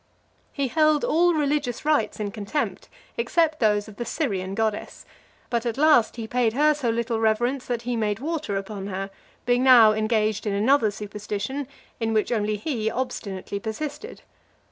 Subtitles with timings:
[0.01, 0.49] LVI.
[0.53, 5.05] He held all religious rites in contempt, except those of the Syrian Goddess;
[5.51, 9.11] but at last he paid her so little reverence, that he made water upon her;
[9.45, 11.67] being now engaged in another superstition,
[11.99, 14.23] in which only he obstinately persisted.